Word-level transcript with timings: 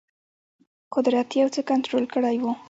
قدرت 0.95 1.29
یو 1.41 1.49
څه 1.55 1.61
کنټرول 1.71 2.05
کړی 2.13 2.35
وو. 2.41 2.51